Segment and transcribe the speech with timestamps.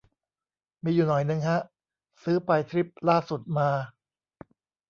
[0.83, 1.59] มีอยู่หน่อยนึงฮะ
[2.23, 3.69] ซื้อไปทริปล่าสุดมา